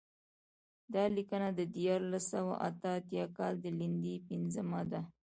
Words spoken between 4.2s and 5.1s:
پنځمه ده.